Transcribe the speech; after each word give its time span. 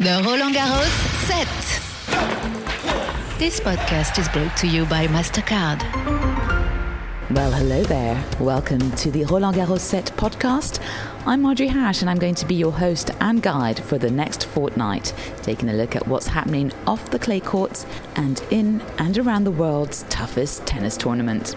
The 0.00 0.20
Roland 0.26 0.56
Garros 0.56 0.90
set. 1.28 1.46
This 3.38 3.60
podcast 3.60 4.18
is 4.18 4.28
brought 4.30 4.56
to 4.56 4.66
you 4.66 4.86
by 4.86 5.06
MasterCard. 5.06 5.82
Well, 7.30 7.52
hello 7.52 7.84
there. 7.84 8.20
Welcome 8.40 8.90
to 8.90 9.12
the 9.12 9.24
Roland 9.26 9.56
Garros 9.56 9.80
Set 9.80 10.06
podcast. 10.16 10.84
I'm 11.26 11.42
Marjorie 11.42 11.68
Hash, 11.68 12.00
and 12.00 12.10
I'm 12.10 12.18
going 12.18 12.34
to 12.34 12.44
be 12.44 12.56
your 12.56 12.72
host 12.72 13.12
and 13.20 13.40
guide 13.40 13.78
for 13.78 13.96
the 13.96 14.10
next 14.10 14.46
fortnight, 14.46 15.14
taking 15.42 15.68
a 15.68 15.72
look 15.72 15.94
at 15.94 16.08
what's 16.08 16.26
happening 16.26 16.72
off 16.88 17.10
the 17.10 17.20
clay 17.20 17.38
courts 17.38 17.86
and 18.16 18.42
in 18.50 18.80
and 18.98 19.16
around 19.16 19.44
the 19.44 19.52
world's 19.52 20.02
toughest 20.08 20.66
tennis 20.66 20.96
tournament. 20.96 21.54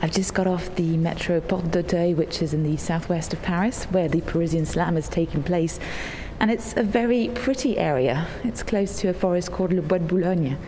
I've 0.00 0.12
just 0.12 0.34
got 0.34 0.46
off 0.46 0.72
the 0.76 0.96
Metro 0.96 1.40
Porte 1.40 1.72
d'Auteuil, 1.72 2.14
which 2.14 2.40
is 2.40 2.54
in 2.54 2.62
the 2.62 2.76
southwest 2.76 3.32
of 3.32 3.42
Paris, 3.42 3.86
where 3.86 4.08
the 4.08 4.20
Parisian 4.20 4.64
Slam 4.64 4.96
is 4.96 5.08
taking 5.08 5.42
place. 5.42 5.80
And 6.38 6.50
it's 6.50 6.76
a 6.76 6.82
very 6.82 7.28
pretty 7.34 7.78
area. 7.78 8.26
It's 8.44 8.62
close 8.62 8.98
to 9.00 9.08
a 9.08 9.14
forest 9.14 9.52
called 9.52 9.72
Le 9.72 9.80
Bois 9.80 9.98
de 9.98 10.04
Boulogne. 10.04 10.58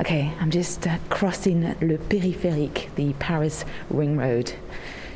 Okay, 0.00 0.32
I'm 0.40 0.50
just 0.50 0.86
uh, 0.86 0.96
crossing 1.10 1.74
Le 1.80 1.98
Périphérique, 1.98 2.94
the 2.94 3.12
Paris 3.14 3.64
ring 3.90 4.16
road. 4.16 4.52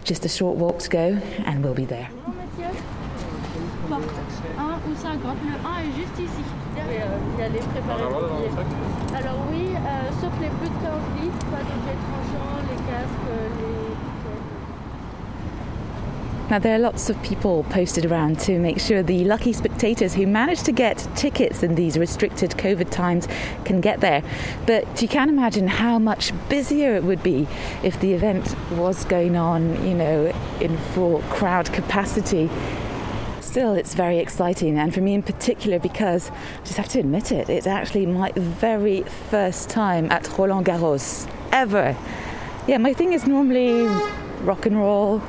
Just 0.04 0.24
a 0.24 0.28
short 0.28 0.56
walk 0.56 0.80
to 0.80 0.88
go, 0.88 1.18
and 1.44 1.62
we'll 1.64 1.74
be 1.74 1.84
there. 1.84 2.08
Porte 3.88 4.02
1 4.58 4.80
ou 4.90 4.94
50. 4.94 5.36
Le 5.44 5.54
1 5.54 5.78
est 5.78 5.96
juste 5.96 6.18
ici. 6.18 6.42
Il 6.76 7.38
y 7.38 7.42
a 7.42 7.48
les 7.48 7.60
préparés. 7.60 8.02
Alors 9.14 9.38
oui, 9.50 9.70
euh, 9.74 10.10
sauf 10.20 10.32
les 10.40 10.48
plus 10.48 10.68
de 10.68 10.74
15 10.74 10.90
pas 11.50 11.62
d'objets 11.62 11.98
tranchants, 12.02 12.58
les 12.68 12.80
casques, 12.90 13.30
les... 13.60 13.75
Now, 16.48 16.60
there 16.60 16.76
are 16.76 16.78
lots 16.78 17.10
of 17.10 17.20
people 17.24 17.64
posted 17.70 18.06
around 18.06 18.38
to 18.42 18.60
make 18.60 18.78
sure 18.78 19.02
the 19.02 19.24
lucky 19.24 19.52
spectators 19.52 20.14
who 20.14 20.28
manage 20.28 20.62
to 20.62 20.70
get 20.70 20.96
tickets 21.16 21.64
in 21.64 21.74
these 21.74 21.98
restricted 21.98 22.50
COVID 22.52 22.88
times 22.88 23.26
can 23.64 23.80
get 23.80 23.98
there. 24.00 24.22
But 24.64 25.02
you 25.02 25.08
can 25.08 25.28
imagine 25.28 25.66
how 25.66 25.98
much 25.98 26.32
busier 26.48 26.94
it 26.94 27.02
would 27.02 27.20
be 27.20 27.48
if 27.82 27.98
the 27.98 28.12
event 28.12 28.54
was 28.70 29.04
going 29.06 29.34
on, 29.36 29.84
you 29.84 29.94
know, 29.94 30.32
in 30.60 30.78
full 30.94 31.18
crowd 31.30 31.72
capacity. 31.72 32.48
Still, 33.40 33.72
it's 33.72 33.94
very 33.94 34.18
exciting, 34.18 34.78
and 34.78 34.94
for 34.94 35.00
me 35.00 35.14
in 35.14 35.24
particular, 35.24 35.80
because 35.80 36.30
I 36.30 36.64
just 36.64 36.76
have 36.76 36.88
to 36.90 37.00
admit 37.00 37.32
it, 37.32 37.48
it's 37.48 37.66
actually 37.66 38.06
my 38.06 38.30
very 38.36 39.02
first 39.30 39.68
time 39.68 40.12
at 40.12 40.28
Roland 40.38 40.66
Garros 40.66 41.28
ever. 41.50 41.96
Yeah, 42.68 42.78
my 42.78 42.92
thing 42.92 43.14
is 43.14 43.26
normally 43.26 43.82
rock 44.42 44.66
and 44.66 44.76
roll 44.76 45.20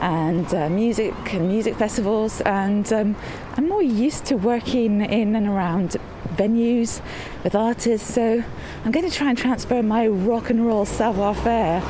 and 0.00 0.52
uh, 0.54 0.68
music 0.68 1.14
and 1.34 1.48
music 1.48 1.76
festivals, 1.76 2.40
and 2.42 2.92
um, 2.92 3.16
I'm 3.56 3.68
more 3.68 3.82
used 3.82 4.24
to 4.26 4.36
working 4.36 5.00
in 5.00 5.34
and 5.36 5.46
around 5.46 5.96
venues 6.36 7.00
with 7.42 7.54
artists. 7.54 8.14
So 8.14 8.42
I'm 8.84 8.92
going 8.92 9.08
to 9.08 9.14
try 9.14 9.28
and 9.28 9.38
transfer 9.38 9.82
my 9.82 10.06
rock 10.06 10.50
and 10.50 10.66
roll 10.66 10.84
savoir 10.84 11.34
faire 11.34 11.82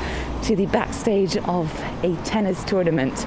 to 0.45 0.57
the 0.57 0.67
backstage 0.67 1.37
of 1.37 1.73
a 2.03 2.17
tennis 2.25 2.65
tournament. 2.65 3.27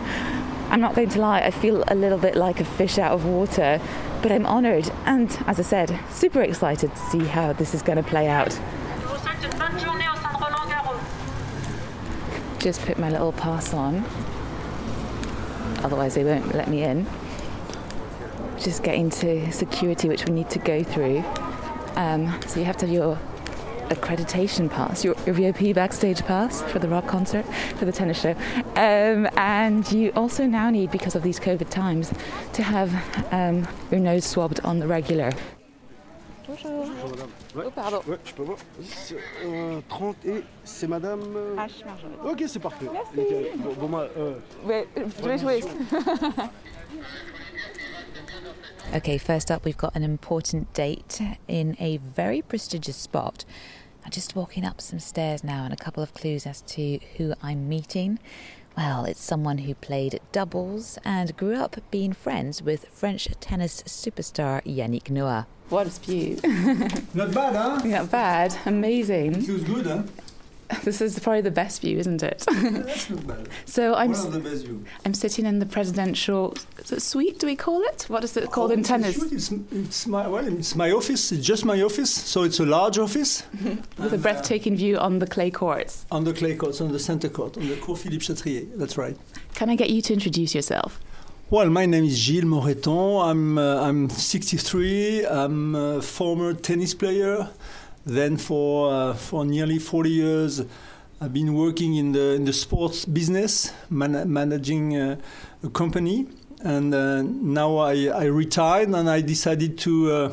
I'm 0.69 0.79
not 0.79 0.95
going 0.95 1.09
to 1.09 1.19
lie, 1.19 1.41
I 1.41 1.51
feel 1.51 1.83
a 1.89 1.95
little 1.95 2.17
bit 2.17 2.35
like 2.35 2.61
a 2.61 2.65
fish 2.65 2.97
out 2.97 3.11
of 3.11 3.25
water, 3.25 3.81
but 4.21 4.31
I'm 4.31 4.45
honoured 4.45 4.89
and, 5.05 5.29
as 5.45 5.59
I 5.59 5.63
said, 5.63 5.99
super 6.09 6.41
excited 6.41 6.95
to 6.95 7.01
see 7.09 7.25
how 7.25 7.51
this 7.53 7.73
is 7.73 7.81
going 7.81 7.97
to 7.97 8.03
play 8.03 8.29
out. 8.29 8.57
Just 12.59 12.85
put 12.85 12.99
my 12.99 13.09
little 13.09 13.33
pass 13.33 13.73
on, 13.73 14.05
otherwise, 15.83 16.15
they 16.15 16.23
won't 16.23 16.53
let 16.53 16.69
me 16.69 16.83
in. 16.83 17.07
Just 18.59 18.83
getting 18.83 19.09
to 19.09 19.51
security, 19.51 20.07
which 20.07 20.25
we 20.25 20.33
need 20.33 20.49
to 20.51 20.59
go 20.59 20.83
through. 20.83 21.23
Um, 21.95 22.39
so 22.47 22.59
you 22.59 22.65
have 22.65 22.77
to 22.77 22.85
have 22.85 22.93
your 22.93 23.19
accreditation 23.89 24.69
pass, 24.69 25.03
your, 25.03 25.15
your 25.25 25.35
VIP 25.35 25.75
backstage 25.75 26.21
pass 26.23 26.61
for 26.63 26.79
the 26.79 26.87
rock 26.87 27.07
concert, 27.07 27.45
for 27.75 27.85
the 27.85 27.91
tennis 27.91 28.21
show. 28.21 28.31
Um, 28.75 29.27
and 29.37 29.89
you 29.91 30.11
also 30.15 30.45
now 30.45 30.69
need, 30.69 30.91
because 30.91 31.15
of 31.15 31.23
these 31.23 31.39
COVID 31.39 31.69
times, 31.69 32.13
to 32.53 32.63
have 32.63 32.93
um, 33.33 33.67
your 33.89 33.99
nose 33.99 34.25
swabbed 34.25 34.61
on 34.61 34.79
the 34.79 34.87
regular. 34.87 35.31
Bonjour. 36.51 36.85
Ouais. 37.55 37.63
Oh, 37.67 37.71
pardon. 37.73 38.01
Ouais, 38.07 38.17
je 38.25 38.33
peux 38.33 38.43
voir. 38.43 38.57
Euh, 39.45 39.79
30 39.87 40.25
et 40.25 40.43
c'est 40.65 40.87
madame. 40.87 41.21
euh, 41.35 41.55
ah, 41.57 41.67
H. 41.67 41.85
Marjolaine. 41.85 42.17
Ok, 42.25 42.43
c'est 42.47 42.59
parfait. 42.59 42.87
Merci. 42.91 43.17
Nickel. 43.17 43.45
Bon, 43.57 43.73
bon, 43.79 43.87
moi, 43.87 44.07
euh, 44.17 44.33
Wait, 44.65 44.87
wait, 45.23 45.43
wait. 45.43 45.65
okay, 48.95 49.17
first 49.17 49.49
up, 49.49 49.63
we've 49.63 49.77
got 49.77 49.95
an 49.95 50.03
important 50.03 50.73
date 50.73 51.21
in 51.47 51.77
a 51.79 51.97
very 51.97 52.41
prestigious 52.41 52.97
spot. 52.97 53.45
I'm 54.03 54.11
just 54.11 54.35
walking 54.35 54.65
up 54.65 54.81
some 54.81 54.99
stairs 54.99 55.43
now, 55.45 55.63
and 55.63 55.71
a 55.73 55.77
couple 55.77 56.03
of 56.03 56.13
clues 56.13 56.45
as 56.45 56.61
to 56.73 56.99
who 57.17 57.33
I'm 57.41 57.69
meeting. 57.69 58.19
Well, 58.75 59.05
it's 59.05 59.23
someone 59.23 59.59
who 59.59 59.73
played 59.75 60.19
doubles 60.33 60.97
and 61.05 61.35
grew 61.37 61.55
up 61.55 61.77
being 61.91 62.11
friends 62.13 62.61
with 62.61 62.85
French 62.91 63.27
tennis 63.39 63.83
superstar 63.83 64.61
Yannick 64.65 65.09
Noah. 65.09 65.47
What 65.71 65.87
a 65.87 65.89
view! 65.89 66.37
Not 67.13 67.33
bad, 67.33 67.55
huh? 67.55 67.81
Not 67.85 68.11
bad, 68.11 68.57
amazing. 68.65 69.41
Feels 69.41 69.63
good, 69.63 69.85
huh? 69.85 70.03
This 70.83 70.99
is 70.99 71.17
probably 71.19 71.41
the 71.41 71.51
best 71.51 71.79
view, 71.81 71.97
isn't 71.97 72.23
it? 72.23 72.45
That's 72.51 73.09
not 73.09 73.27
bad. 73.27 73.49
so 73.65 73.93
I'm. 73.93 74.11
One 74.11 74.27
of 74.27 74.33
the 74.33 74.39
best 74.39 74.65
views. 74.65 74.85
I'm 75.05 75.13
sitting 75.13 75.45
in 75.45 75.59
the 75.59 75.65
presidential 75.65 76.55
suite. 76.83 77.39
Do 77.39 77.47
we 77.47 77.55
call 77.55 77.81
it? 77.83 78.05
What 78.09 78.23
is 78.25 78.35
it 78.35 78.45
oh, 78.45 78.47
called 78.47 78.71
in 78.71 78.83
tennis? 78.83 79.21
It's, 79.31 79.51
it's 79.71 80.07
my 80.07 80.27
well, 80.27 80.45
it's 80.45 80.75
my 80.75 80.91
office. 80.91 81.31
It's 81.31 81.45
just 81.45 81.63
my 81.63 81.81
office, 81.81 82.13
so 82.13 82.43
it's 82.43 82.59
a 82.59 82.65
large 82.65 82.97
office 82.97 83.43
With 83.97 84.13
a 84.13 84.15
uh, 84.15 84.17
breathtaking 84.17 84.75
view 84.75 84.97
on 84.97 85.19
the 85.19 85.27
clay 85.27 85.51
courts. 85.51 86.05
on 86.11 86.25
the 86.25 86.33
clay 86.33 86.55
courts, 86.55 86.81
on 86.81 86.91
the 86.91 86.99
center 86.99 87.29
court, 87.29 87.57
on 87.57 87.67
the 87.67 87.77
Court 87.77 87.99
Philippe 87.99 88.25
Chatrier. 88.25 88.67
That's 88.77 88.97
right. 88.97 89.17
Can 89.55 89.69
I 89.69 89.75
get 89.75 89.89
you 89.89 90.01
to 90.01 90.13
introduce 90.13 90.53
yourself? 90.55 90.99
Well, 91.51 91.69
my 91.69 91.85
name 91.85 92.05
is 92.05 92.17
Gilles 92.17 92.45
Moretton. 92.45 93.29
I'm 93.29 93.57
uh, 93.57 93.81
I'm 93.81 94.09
63. 94.09 95.25
I'm 95.25 95.75
a 95.75 96.01
former 96.01 96.53
tennis 96.53 96.93
player. 96.93 97.49
Then 98.05 98.37
for 98.37 98.89
uh, 98.89 99.13
for 99.15 99.43
nearly 99.43 99.77
40 99.77 100.09
years, 100.09 100.61
I've 101.19 101.33
been 101.33 101.53
working 101.53 101.95
in 101.95 102.13
the 102.13 102.35
in 102.35 102.45
the 102.45 102.53
sports 102.53 103.03
business, 103.03 103.73
man- 103.89 104.31
managing 104.31 104.95
uh, 104.95 105.17
a 105.61 105.69
company. 105.69 106.29
And 106.63 106.95
uh, 106.95 107.21
now 107.23 107.79
I, 107.79 108.05
I 108.05 108.23
retired, 108.27 108.87
and 108.87 109.09
I 109.09 109.19
decided 109.19 109.77
to 109.79 110.09
uh, 110.09 110.31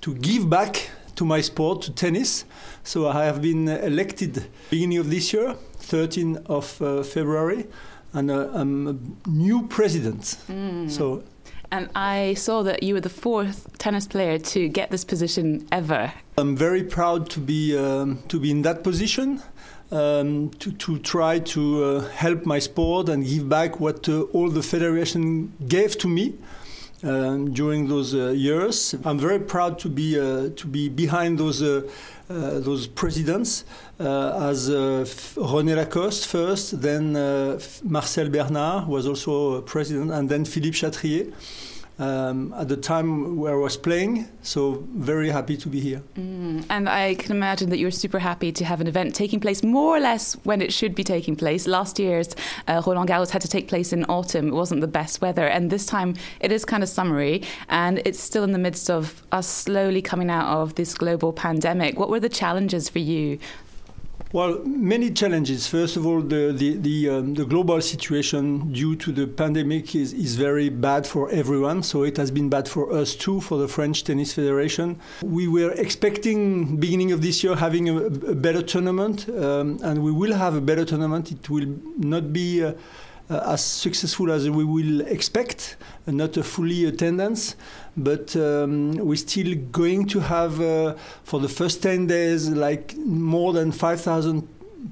to 0.00 0.14
give 0.14 0.48
back 0.48 0.88
to 1.16 1.26
my 1.26 1.42
sport, 1.42 1.82
to 1.82 1.92
tennis. 1.92 2.46
So 2.84 3.06
I 3.08 3.26
have 3.26 3.42
been 3.42 3.68
elected 3.68 4.46
beginning 4.70 4.96
of 4.96 5.10
this 5.10 5.30
year, 5.34 5.56
13th 5.80 6.46
of 6.46 6.80
uh, 6.80 7.02
February, 7.02 7.66
and 8.14 8.30
uh, 8.30 8.48
I'm 8.52 8.86
a 8.88 9.28
new 9.28 9.66
president. 9.66 10.36
So 10.88 11.22
And 11.70 11.88
I 11.94 12.34
saw 12.34 12.62
that 12.62 12.82
you 12.82 12.94
were 12.94 13.00
the 13.00 13.10
fourth 13.10 13.76
tennis 13.78 14.06
player 14.06 14.38
to 14.38 14.68
get 14.68 14.90
this 14.90 15.04
position 15.04 15.66
ever. 15.72 16.12
I'm 16.38 16.56
very 16.56 16.84
proud 16.84 17.28
to 17.30 17.40
be 17.40 17.76
um, 17.76 18.22
to 18.28 18.38
be 18.38 18.50
in 18.50 18.62
that 18.62 18.82
position. 18.82 19.42
Um, 19.90 20.50
to, 20.58 20.72
to 20.72 20.98
try 20.98 21.38
to 21.40 21.84
uh, 21.84 22.08
help 22.08 22.46
my 22.46 22.58
sport 22.58 23.08
and 23.08 23.24
give 23.24 23.48
back 23.48 23.78
what 23.78 24.08
uh, 24.08 24.22
all 24.32 24.50
the 24.50 24.62
federation 24.62 25.52
gave 25.68 25.98
to 25.98 26.08
me 26.08 26.34
um, 27.04 27.52
during 27.52 27.86
those 27.88 28.14
uh, 28.14 28.30
years. 28.30 28.94
I'm 29.04 29.18
very 29.18 29.38
proud 29.38 29.78
to 29.80 29.88
be 29.88 30.18
uh, 30.18 30.48
to 30.56 30.66
be 30.66 30.88
behind 30.88 31.38
those 31.38 31.62
uh, 31.62 31.82
those 32.28 32.86
presidents 32.86 33.64
uh, 34.00 34.48
as 34.50 34.70
uh, 34.70 35.04
René 35.36 35.76
Lacoste 35.76 36.26
first, 36.26 36.80
then 36.80 37.16
uh, 37.16 37.58
Marcel 37.82 38.28
Bernard 38.28 38.88
was 38.88 39.06
also 39.06 39.54
a 39.54 39.62
president, 39.62 40.10
and 40.10 40.28
then 40.28 40.44
Philippe 40.44 40.76
Chatrier. 40.76 41.32
Um, 41.96 42.52
at 42.54 42.66
the 42.66 42.76
time 42.76 43.36
where 43.36 43.54
I 43.54 43.56
was 43.56 43.76
playing, 43.76 44.28
so 44.42 44.84
very 44.96 45.30
happy 45.30 45.56
to 45.56 45.68
be 45.68 45.78
here. 45.78 46.02
Mm. 46.16 46.64
And 46.68 46.88
I 46.88 47.14
can 47.14 47.30
imagine 47.30 47.70
that 47.70 47.78
you're 47.78 47.92
super 47.92 48.18
happy 48.18 48.50
to 48.50 48.64
have 48.64 48.80
an 48.80 48.88
event 48.88 49.14
taking 49.14 49.38
place 49.38 49.62
more 49.62 49.96
or 49.96 50.00
less 50.00 50.34
when 50.42 50.60
it 50.60 50.72
should 50.72 50.96
be 50.96 51.04
taking 51.04 51.36
place. 51.36 51.68
Last 51.68 52.00
year's 52.00 52.34
uh, 52.66 52.82
Roland 52.84 53.08
Garros 53.08 53.30
had 53.30 53.42
to 53.42 53.48
take 53.48 53.68
place 53.68 53.92
in 53.92 54.04
autumn. 54.06 54.48
It 54.48 54.54
wasn't 54.54 54.80
the 54.80 54.88
best 54.88 55.20
weather. 55.20 55.46
And 55.46 55.70
this 55.70 55.86
time 55.86 56.16
it 56.40 56.50
is 56.50 56.64
kind 56.64 56.82
of 56.82 56.88
summery 56.88 57.44
and 57.68 58.02
it's 58.04 58.20
still 58.20 58.42
in 58.42 58.50
the 58.50 58.58
midst 58.58 58.90
of 58.90 59.22
us 59.30 59.46
slowly 59.46 60.02
coming 60.02 60.30
out 60.30 60.48
of 60.48 60.74
this 60.74 60.94
global 60.94 61.32
pandemic. 61.32 61.96
What 61.96 62.10
were 62.10 62.20
the 62.20 62.28
challenges 62.28 62.88
for 62.88 62.98
you? 62.98 63.38
Well, 64.34 64.64
many 64.64 65.12
challenges. 65.12 65.68
First 65.68 65.96
of 65.96 66.04
all, 66.04 66.20
the 66.20 66.50
the 66.50 66.76
the, 66.76 67.08
um, 67.08 67.34
the 67.34 67.44
global 67.44 67.80
situation 67.80 68.72
due 68.72 68.96
to 68.96 69.12
the 69.12 69.28
pandemic 69.28 69.94
is, 69.94 70.12
is 70.12 70.34
very 70.34 70.70
bad 70.70 71.06
for 71.06 71.30
everyone. 71.30 71.84
So 71.84 72.02
it 72.02 72.16
has 72.16 72.32
been 72.32 72.48
bad 72.48 72.68
for 72.68 72.92
us 72.92 73.14
too, 73.14 73.40
for 73.40 73.58
the 73.58 73.68
French 73.68 74.02
Tennis 74.02 74.34
Federation. 74.34 74.98
We 75.22 75.46
were 75.46 75.70
expecting 75.76 76.78
beginning 76.78 77.12
of 77.12 77.22
this 77.22 77.44
year 77.44 77.54
having 77.54 77.88
a, 77.88 77.96
a 78.06 78.34
better 78.34 78.60
tournament, 78.60 79.28
um, 79.28 79.78
and 79.84 80.02
we 80.02 80.10
will 80.10 80.34
have 80.34 80.56
a 80.56 80.60
better 80.60 80.84
tournament. 80.84 81.30
It 81.30 81.48
will 81.48 81.68
not 81.96 82.32
be. 82.32 82.64
Uh, 82.64 82.72
as 83.30 83.64
successful 83.64 84.30
as 84.30 84.48
we 84.50 84.64
will 84.64 85.00
expect, 85.02 85.76
not 86.06 86.36
a 86.36 86.42
fully 86.42 86.84
attendance, 86.84 87.56
but 87.96 88.36
um, 88.36 88.92
we're 88.96 89.16
still 89.16 89.54
going 89.72 90.06
to 90.06 90.20
have 90.20 90.60
uh, 90.60 90.94
for 91.22 91.40
the 91.40 91.48
first 91.48 91.82
10 91.82 92.06
days 92.06 92.50
like 92.50 92.96
more 92.96 93.52
than 93.52 93.72
5,000 93.72 94.46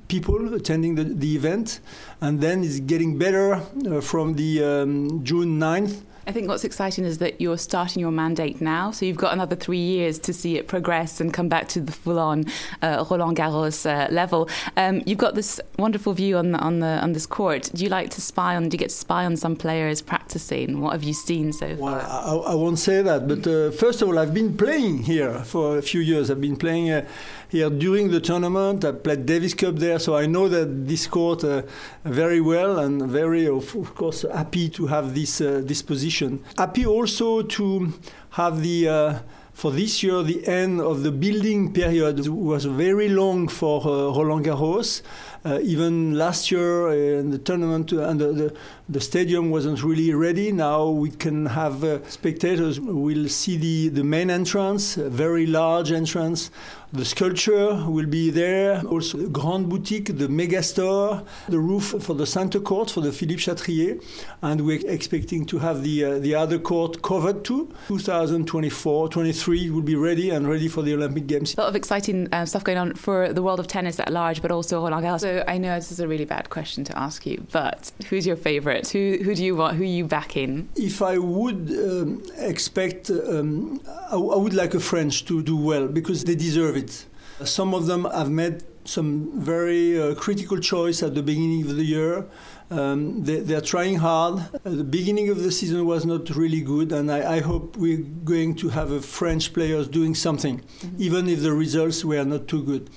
people 0.09 0.55
attending 0.55 0.95
the, 0.95 1.05
the 1.05 1.37
event, 1.37 1.81
and 2.23 2.41
then 2.41 2.63
it's 2.63 2.81
getting 2.81 3.19
better 3.19 3.55
uh, 3.55 4.01
from 4.01 4.35
the 4.35 4.63
um, 4.65 5.23
June 5.25 5.59
9th 5.59 6.03
I 6.27 6.31
think 6.31 6.47
what's 6.49 6.63
exciting 6.63 7.05
is 7.05 7.19
that 7.19 7.41
you're 7.41 7.59
starting 7.59 8.01
your 8.01 8.13
mandate 8.13 8.61
now, 8.61 8.93
so 8.93 9.05
you've 9.05 9.17
got 9.17 9.33
another 9.33 9.57
three 9.57 9.79
years 9.79 10.21
to 10.21 10.33
see 10.33 10.57
it 10.57 10.69
progress 10.69 11.21
and 11.21 11.35
come 11.35 11.49
back 11.49 11.67
to 11.69 11.81
the 11.81 11.91
full-on 11.91 12.45
uh, 12.81 13.05
Roland 13.11 13.37
Garros 13.37 13.85
uh, 13.87 14.11
level. 14.13 14.49
Um, 14.77 15.03
you've 15.05 15.19
got 15.19 15.35
this 15.35 15.61
wonderful 15.79 16.13
view 16.13 16.37
on 16.37 16.53
the, 16.53 16.59
on 16.59 16.79
the 16.79 17.01
on 17.03 17.13
this 17.13 17.27
court. 17.27 17.71
Do 17.75 17.83
you 17.83 17.91
like 17.91 18.11
to 18.11 18.21
spy 18.21 18.55
on? 18.55 18.69
Do 18.69 18.75
you 18.77 18.79
get 18.79 18.91
to 18.91 18.95
spy 18.95 19.25
on 19.25 19.37
some 19.37 19.57
players 19.57 20.01
practicing? 20.01 20.81
What 20.81 20.93
have 20.93 21.03
you 21.03 21.13
seen 21.13 21.53
so 21.53 21.77
far? 21.77 21.97
Well, 21.97 22.47
I, 22.47 22.53
I 22.53 22.55
won't 22.55 22.79
say 22.79 23.03
that, 23.03 23.27
but 23.27 23.45
uh, 23.45 23.73
first 23.73 24.01
of 24.01 24.09
all, 24.09 24.19
I've 24.19 24.35
been 24.35 24.57
playing 24.57 24.99
here 24.99 25.41
for 25.41 25.79
a 25.79 25.83
few 25.83 26.01
years. 26.01 26.31
I've 26.31 26.41
been 26.41 26.57
playing 26.57 26.93
uh, 26.93 27.05
here 27.49 27.69
during 27.69 28.13
the 28.13 28.21
tournament. 28.21 28.85
I 28.85 28.93
played 28.93 29.27
Davis 29.27 29.55
Cup 29.55 29.75
there, 29.77 29.99
so 29.99 30.17
I 30.17 30.27
know 30.27 30.49
that 30.49 30.87
this 30.87 31.09
court 31.09 31.43
uh, 31.43 31.63
very 32.13 32.41
well 32.41 32.79
and 32.79 33.03
very, 33.11 33.47
of, 33.47 33.75
of, 33.75 33.95
course, 33.95 34.25
happy 34.33 34.69
to 34.69 34.87
have 34.87 35.15
this 35.15 35.41
uh, 35.41 35.63
this 35.65 35.83
position. 35.83 36.45
Happy 36.59 36.87
also 36.87 37.43
to 37.43 37.93
have 38.31 38.63
the. 38.63 39.23
Uh, 39.53 39.63
for 39.63 39.71
this 39.71 40.03
year, 40.03 40.23
the 40.23 40.47
end 40.47 40.81
of 40.81 41.03
the 41.03 41.11
building 41.11 41.73
period 41.73 42.27
was 42.29 42.65
very 42.65 43.09
long 43.09 43.49
for 43.49 43.81
uh, 43.81 44.13
Roland 44.13 44.45
Garros. 44.45 45.03
Uh, 45.45 45.59
even 45.63 46.17
last 46.17 46.53
year 46.53 47.19
in 47.19 47.31
the 47.31 47.39
tournament 47.39 47.91
and 47.93 48.21
the, 48.21 48.33
the, 48.33 48.57
the, 48.89 49.01
stadium 49.01 49.51
wasn't 49.51 49.83
really 49.83 50.15
ready. 50.15 50.53
Now 50.53 50.89
we 50.89 51.11
can 51.11 51.47
have 51.47 51.83
uh, 51.83 51.99
spectators 52.09 52.79
will 52.79 53.29
see 53.29 53.57
the, 53.57 53.89
the 53.89 54.05
main 54.05 54.31
entrance, 54.31 54.97
a 54.97 55.11
very 55.11 55.47
large 55.47 55.91
entrance 55.91 56.51
the 56.95 57.07
sculpture 57.07 57.75
will 57.89 58.05
be 58.05 58.29
there, 58.29 58.83
also 58.83 59.17
the 59.17 59.29
Grand 59.29 59.71
Boutique, 59.71 60.19
the 60.19 60.29
mega 60.29 60.63
store, 60.63 61.23
the 61.49 61.59
roof 61.59 61.95
for 62.01 62.15
the 62.15 62.27
center 62.27 62.61
court 62.61 62.91
for 62.91 63.01
the 63.01 63.11
Philippe 63.11 63.41
Chatrier, 63.41 63.99
and 64.43 64.61
we're 64.61 64.87
expecting 64.87 65.47
to 65.47 65.59
have 65.59 65.83
the 65.83 66.05
uh, 66.05 66.19
the 66.19 66.35
other 66.35 66.59
court 66.59 67.01
covered 67.01 67.45
too. 67.45 67.73
2024, 67.89 69.09
23 69.09 69.42
will 69.49 69.83
be 69.83 69.97
ready 69.97 70.31
and 70.31 70.49
ready 70.49 70.69
for 70.69 70.83
the 70.83 70.95
Olympic 70.95 71.27
Games. 71.27 71.55
A 71.55 71.61
lot 71.61 71.69
of 71.69 71.77
exciting 71.77 72.29
uh, 72.33 72.45
stuff 72.45 72.65
going 72.65 72.79
on 72.79 72.95
for 72.95 73.33
the 73.33 73.43
world 73.43 73.61
of 73.61 73.67
tennis 73.67 73.99
at 73.99 74.13
large, 74.13 74.43
but 74.43 74.51
also 74.51 74.81
Roland 74.81 75.05
Garros. 75.05 75.21
So 75.21 75.45
I 75.49 75.59
know 75.59 75.75
this 75.77 75.91
is 75.91 76.01
a 76.01 76.09
really 76.09 76.27
bad 76.27 76.51
question 76.51 76.85
to 76.85 76.99
ask 76.99 77.25
you, 77.25 77.47
but 77.51 77.91
who's 78.09 78.27
your 78.27 78.37
favourite? 78.37 78.89
Who 78.89 79.19
who 79.25 79.35
do 79.35 79.45
you 79.45 79.57
want? 79.57 79.77
Who 79.77 79.83
are 79.83 79.87
you 79.87 80.05
backing? 80.05 80.69
If 80.77 81.01
I 81.01 81.19
would 81.19 81.71
um, 81.71 82.23
expect, 82.37 83.11
um, 83.11 83.81
I, 84.11 84.17
I 84.17 84.37
would 84.37 84.55
like 84.55 84.75
a 84.75 84.81
French 84.81 85.25
to 85.27 85.43
do 85.43 85.57
well 85.57 85.89
because 85.89 86.25
they 86.25 86.35
deserve 86.35 86.77
it 86.77 86.83
it. 86.83 87.07
Some 87.47 87.75
of 87.75 87.87
them 87.87 88.05
have 88.05 88.31
made 88.31 88.63
some 88.85 89.31
very 89.41 90.01
uh, 90.01 90.15
critical 90.15 90.59
choice 90.59 91.03
at 91.03 91.15
the 91.15 91.23
beginning 91.23 91.63
of 91.63 91.77
the 91.77 91.85
year. 91.85 92.27
Um, 92.73 93.23
they, 93.23 93.55
are 93.55 93.61
trying 93.61 93.97
hard. 93.97 94.39
Uh, 94.39 94.71
the 94.71 94.85
beginning 94.85 95.29
of 95.29 95.43
the 95.43 95.53
season 95.53 95.85
was 95.85 96.07
not 96.07 96.31
really 96.31 96.63
good, 96.63 96.91
and 96.93 97.13
I, 97.13 97.37
I 97.37 97.41
hope 97.41 97.77
we're 97.77 97.99
going 97.99 98.55
to 98.57 98.71
have 98.71 98.91
a 98.91 99.03
French 99.03 99.53
players 99.53 99.89
doing 99.89 100.15
something, 100.15 100.61
mm-hmm. 100.61 101.03
even 101.03 101.29
if 101.29 101.43
the 101.43 101.53
results 101.53 102.03
were 102.03 102.25
not 102.25 102.49
too 102.49 102.63
good. 102.63 102.89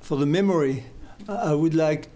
For 0.00 0.16
the 0.16 0.24
memory, 0.24 0.84
I 1.28 1.52
would 1.52 1.74
like, 1.74 2.08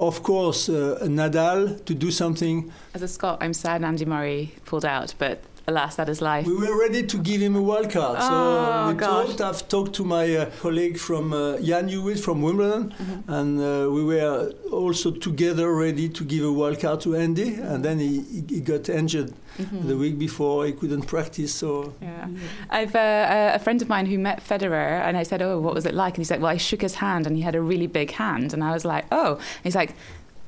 of 0.00 0.24
course, 0.24 0.68
uh, 0.68 0.98
Nadal 1.02 1.84
to 1.84 1.94
do 1.94 2.10
something. 2.10 2.72
As 2.94 3.02
a 3.02 3.08
Scot, 3.08 3.38
I'm 3.40 3.52
sad 3.54 3.84
Andy 3.84 4.04
Murray 4.04 4.52
pulled 4.64 4.84
out, 4.84 5.14
but 5.18 5.40
alas, 5.66 5.96
that 5.96 6.08
is 6.08 6.22
life. 6.22 6.46
We 6.46 6.54
were 6.54 6.78
ready 6.78 7.02
to 7.02 7.18
give 7.18 7.40
him 7.40 7.56
a 7.56 7.62
wild 7.62 7.90
card. 7.90 8.18
Oh, 8.20 8.28
so 8.28 8.92
we 8.92 8.98
gosh. 8.98 9.26
talked, 9.26 9.40
I've 9.40 9.68
talked 9.68 9.94
to 9.94 10.04
my 10.04 10.36
uh, 10.36 10.50
colleague 10.60 10.96
from 10.98 11.32
uh, 11.32 11.58
Ian 11.58 11.88
Hewitt 11.88 12.20
from 12.20 12.42
Wimbledon, 12.42 12.90
mm-hmm. 12.90 13.32
and 13.32 13.60
uh, 13.60 13.90
we 13.90 14.04
were 14.04 14.52
also 14.70 15.10
together 15.10 15.72
ready 15.74 16.08
to 16.08 16.24
give 16.24 16.44
a 16.44 16.52
wild 16.52 16.80
card 16.80 17.00
to 17.02 17.16
Andy, 17.16 17.54
and 17.54 17.84
then 17.84 17.98
he, 17.98 18.20
he 18.48 18.60
got 18.60 18.88
injured. 18.88 19.32
Mm-hmm. 19.58 19.88
The 19.88 19.96
week 19.96 20.18
before, 20.18 20.66
he 20.66 20.72
couldn't 20.72 21.02
practice. 21.02 21.54
So, 21.54 21.94
yeah, 22.02 22.28
I've 22.68 22.94
uh, 22.94 23.52
a 23.54 23.58
friend 23.58 23.80
of 23.80 23.88
mine 23.88 24.06
who 24.06 24.18
met 24.18 24.44
Federer, 24.46 25.00
and 25.00 25.16
I 25.16 25.22
said, 25.22 25.40
"Oh, 25.40 25.58
what 25.60 25.74
was 25.74 25.86
it 25.86 25.94
like?" 25.94 26.14
And 26.14 26.18
he 26.18 26.24
said, 26.24 26.40
"Well, 26.42 26.52
I 26.52 26.58
shook 26.58 26.82
his 26.82 26.96
hand, 26.96 27.26
and 27.26 27.36
he 27.36 27.42
had 27.42 27.54
a 27.54 27.60
really 27.62 27.86
big 27.86 28.10
hand." 28.12 28.52
And 28.52 28.62
I 28.62 28.72
was 28.72 28.84
like, 28.84 29.06
"Oh," 29.10 29.36
and 29.36 29.64
he's 29.64 29.74
like, 29.74 29.94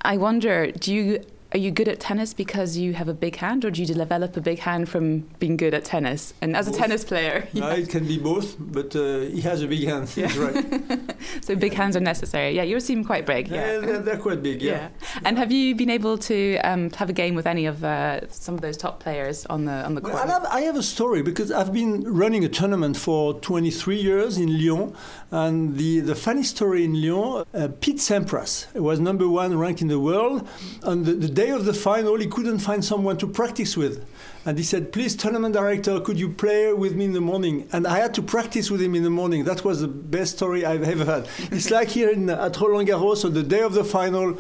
"I 0.03 0.19
wonder, 0.19 0.71
do 0.73 0.95
you 0.95 1.25
are 1.53 1.59
you 1.59 1.71
good 1.71 1.89
at 1.89 1.99
tennis 1.99 2.35
because 2.35 2.77
you 2.77 2.93
have 2.93 3.09
a 3.09 3.15
big 3.15 3.37
hand, 3.37 3.65
or 3.65 3.71
do 3.71 3.81
you 3.81 3.87
develop 3.87 4.37
a 4.37 4.41
big 4.41 4.59
hand 4.59 4.89
from 4.89 5.21
being 5.39 5.57
good 5.57 5.73
at 5.73 5.83
tennis? 5.83 6.35
And 6.43 6.55
as 6.55 6.67
both. 6.67 6.77
a 6.77 6.79
tennis 6.79 7.05
player, 7.05 7.49
yeah. 7.55 7.73
it 7.73 7.89
can 7.89 8.07
be 8.07 8.19
both, 8.19 8.57
but 8.59 8.95
uh, 8.95 9.21
he 9.21 9.41
has 9.41 9.63
a 9.63 9.67
big 9.67 9.85
hand. 9.85 10.15
Yeah. 10.15 10.37
right. 10.39 11.15
so 11.41 11.57
big 11.57 11.73
hands 11.73 11.97
are 11.97 12.01
necessary. 12.01 12.55
Yeah, 12.55 12.65
yours 12.65 12.85
seem 12.85 13.03
quite 13.03 13.25
big. 13.25 13.49
Yeah, 13.49 13.79
they're, 13.79 13.99
they're, 14.01 14.19
quite 14.19 14.43
big. 14.43 14.61
Yeah. 14.61 14.73
yeah. 14.73 15.21
And 15.25 15.39
have 15.39 15.51
you 15.51 15.75
been 15.75 15.89
able 15.89 16.19
to 16.19 16.59
um, 16.59 16.91
have 16.91 17.09
a 17.09 17.15
game 17.15 17.35
with 17.35 17.47
any 17.47 17.65
of 17.65 17.83
uh, 17.83 18.29
some 18.29 18.55
of 18.55 18.61
those 18.61 18.77
top 18.77 19.01
players 19.01 19.47
on 19.47 19.65
the 19.65 19.73
on 19.73 19.95
the 19.95 20.03
court? 20.03 20.15
Well, 20.15 20.25
I, 20.25 20.33
have, 20.33 20.45
I 20.47 20.61
have 20.63 20.77
a 20.77 20.83
story 20.83 21.23
because 21.23 21.51
I've 21.51 21.73
been 21.73 22.03
running 22.03 22.45
a 22.45 22.49
tournament 22.49 22.99
for 22.99 23.35
23 23.41 23.97
years 23.97 24.37
in 24.37 24.59
Lyon, 24.59 24.95
and 25.31 25.79
the 25.79 26.01
the 26.01 26.15
funny 26.15 26.43
story 26.43 26.85
in 26.85 27.01
Lyon, 27.01 27.47
uh, 27.55 27.69
Pete 27.81 27.99
Sampras 27.99 28.71
was 28.75 29.01
number 29.01 29.29
one 29.29 29.57
ranked 29.57 29.81
in 29.81 29.89
the 29.89 30.01
world, 30.01 30.47
and 30.83 31.07
the, 31.07 31.15
the 31.15 31.38
day 31.39 31.51
of 31.51 31.65
the 31.65 31.73
final, 31.73 32.17
he 32.17 32.27
couldn't 32.27 32.59
find 32.59 32.85
someone 32.85 33.17
to 33.17 33.27
practice 33.27 33.77
with. 33.77 34.05
And 34.45 34.59
he 34.59 34.65
said, 34.65 34.93
Please, 34.93 35.15
tournament 35.15 35.55
director, 35.55 36.01
could 36.01 36.19
you 36.19 36.31
play 36.31 36.73
with 36.73 36.97
me 36.97 37.05
in 37.05 37.13
the 37.13 37.21
morning? 37.21 37.69
And 37.71 37.87
I 37.87 37.99
had 38.01 38.13
to 38.15 38.23
practice 38.23 38.73
with 38.73 38.83
him 38.83 38.97
in 38.97 39.05
the 39.05 39.11
morning. 39.11 39.45
That 39.45 39.65
was 39.65 39.81
the 39.81 39.87
best 39.89 40.37
story 40.39 40.67
I've 40.67 40.83
ever 40.83 41.05
had. 41.05 41.29
it's 41.53 41.71
like 41.71 41.91
here 41.91 42.11
in, 42.11 42.29
at 42.29 42.61
Roland 42.61 42.89
Garros, 42.89 43.25
on 43.25 43.35
the 43.35 43.45
day 43.45 43.61
of 43.61 43.73
the 43.73 43.85
final, 43.85 44.37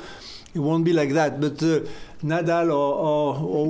it 0.54 0.58
won't 0.58 0.84
be 0.84 0.92
like 0.92 1.10
that. 1.10 1.40
But 1.40 1.62
uh, 1.62 1.80
Nadal 2.24 2.66
or, 2.66 2.94
or, 3.10 3.36
or 3.36 3.66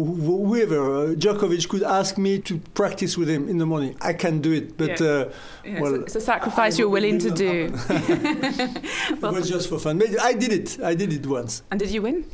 whoever, 0.47 0.81
uh, 0.81 1.15
Djokovic, 1.15 1.69
could 1.69 1.83
ask 1.83 2.17
me 2.17 2.39
to 2.39 2.59
practice 2.73 3.19
with 3.19 3.29
him 3.29 3.47
in 3.47 3.59
the 3.59 3.67
morning. 3.67 3.95
I 4.01 4.15
can 4.15 4.41
do 4.41 4.53
it, 4.53 4.79
but 4.79 5.01
yeah. 5.01 5.07
Uh, 5.07 5.33
yeah, 5.67 5.81
well, 5.83 5.95
it's, 6.03 6.17
a, 6.17 6.21
sacrifice 6.23 6.79
you're 6.79 6.89
willing 6.89 7.19
to 7.19 7.31
do. 7.31 7.71
well, 9.21 9.35
it 9.35 9.39
was 9.41 9.51
just 9.51 9.69
for 9.69 9.79
fun. 9.79 9.99
But 9.99 10.19
I 10.23 10.33
did 10.33 10.51
it. 10.51 10.83
I 10.83 10.95
did 10.95 11.13
it 11.13 11.27
once. 11.27 11.63
And 11.71 11.79
did 11.79 11.91
you 11.91 12.01
win? 12.01 12.25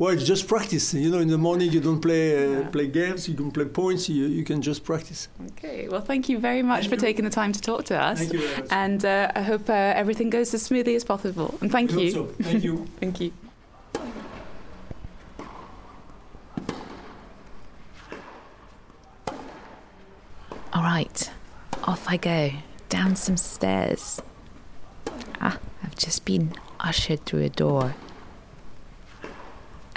Well, 0.00 0.14
it's 0.14 0.24
just 0.24 0.48
practice. 0.48 0.94
You 0.94 1.10
know, 1.10 1.18
in 1.18 1.28
the 1.28 1.36
morning 1.36 1.70
you 1.70 1.78
don't 1.78 2.00
play 2.00 2.34
uh, 2.34 2.60
yeah. 2.60 2.68
play 2.68 2.86
games. 2.86 3.28
You 3.28 3.34
can 3.34 3.50
play 3.50 3.66
points. 3.66 4.08
You, 4.08 4.28
you 4.28 4.44
can 4.44 4.62
just 4.62 4.82
practice. 4.82 5.28
Okay. 5.48 5.88
Well, 5.88 6.00
thank 6.00 6.30
you 6.30 6.38
very 6.38 6.62
much 6.62 6.84
thank 6.84 6.88
for 6.88 6.94
you. 6.94 7.02
taking 7.02 7.26
the 7.26 7.30
time 7.30 7.52
to 7.52 7.60
talk 7.60 7.84
to 7.84 8.00
us. 8.00 8.18
Thank 8.18 8.32
you 8.32 8.38
very 8.38 8.62
much. 8.62 8.68
And 8.70 9.04
uh, 9.04 9.30
I 9.34 9.42
hope 9.42 9.68
uh, 9.68 9.74
everything 9.74 10.30
goes 10.30 10.54
as 10.54 10.62
smoothly 10.62 10.94
as 10.94 11.04
possible. 11.04 11.58
And 11.60 11.70
thank 11.70 11.92
I 11.92 11.96
you. 11.96 12.10
So. 12.12 12.24
Thank 12.40 12.64
you. 12.64 12.88
thank 13.00 13.20
you. 13.20 13.30
All 20.72 20.82
right, 20.82 21.30
off 21.84 22.06
I 22.08 22.16
go 22.16 22.52
down 22.88 23.16
some 23.16 23.36
stairs. 23.36 24.22
Ah, 25.42 25.58
I've 25.82 25.96
just 25.96 26.24
been 26.24 26.54
ushered 26.80 27.26
through 27.26 27.42
a 27.42 27.50
door 27.50 27.94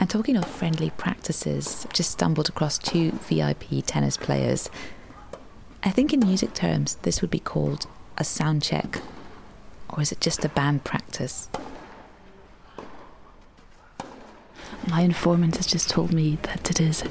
and 0.03 0.10
talking 0.10 0.36
of 0.36 0.43
friendly 0.43 0.89
practices, 0.89 1.86
I've 1.86 1.93
just 1.93 2.12
stumbled 2.12 2.50
across 2.50 2.77
two 2.77 3.12
VIP 3.12 3.86
tennis 3.86 4.17
players. 4.17 4.69
I 5.81 5.91
think 5.91 6.12
in 6.12 6.19
music 6.19 6.53
terms, 6.53 6.95
this 7.03 7.22
would 7.22 7.31
be 7.31 7.39
called 7.39 7.88
a 8.17 8.25
sound 8.25 8.63
check. 8.63 9.00
Or 9.88 10.01
is 10.01 10.12
it 10.12 10.19
just 10.19 10.43
a 10.43 10.50
band 10.50 10.83
practice? 10.83 11.48
My 14.89 15.03
informant 15.03 15.55
has 15.55 15.67
just 15.67 15.89
told 15.89 16.12
me 16.12 16.38
that 16.41 16.69
it 16.69 16.81
is 16.81 17.05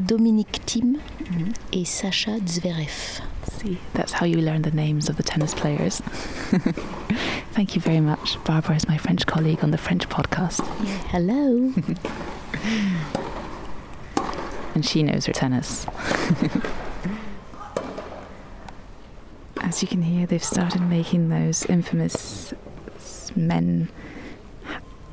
Dominic 0.00 0.52
Thiem 0.64 1.00
mm-hmm. 1.00 1.50
et 1.72 1.88
Sasha 1.88 2.38
Zverev. 2.38 3.20
See, 3.48 3.78
that's 3.94 4.12
how 4.12 4.26
you 4.26 4.38
learn 4.38 4.62
the 4.62 4.70
names 4.70 5.08
of 5.08 5.16
the 5.16 5.22
tennis 5.22 5.54
players. 5.54 6.00
Thank 7.52 7.74
you 7.74 7.80
very 7.80 8.00
much. 8.00 8.42
Barbara 8.44 8.76
is 8.76 8.86
my 8.88 8.98
French 8.98 9.26
colleague 9.26 9.62
on 9.62 9.70
the 9.70 9.78
French 9.78 10.08
podcast. 10.08 10.64
Hello. 11.08 11.72
and 14.74 14.84
she 14.84 15.02
knows 15.02 15.26
her 15.26 15.32
tennis. 15.32 15.86
As 19.62 19.80
you 19.82 19.88
can 19.88 20.02
hear, 20.02 20.26
they've 20.26 20.44
started 20.44 20.82
making 20.82 21.28
those 21.30 21.64
infamous 21.66 22.52
men, 23.34 23.88